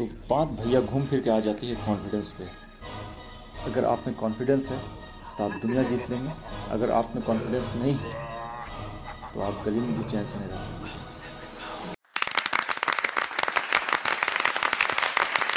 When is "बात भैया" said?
0.28-0.80